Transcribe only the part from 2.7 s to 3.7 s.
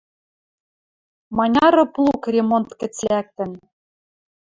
гӹц лӓктӹн.